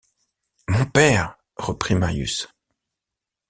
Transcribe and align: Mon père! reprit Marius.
Mon 0.67 0.85
père! 0.87 1.37
reprit 1.57 1.93
Marius. 1.93 2.49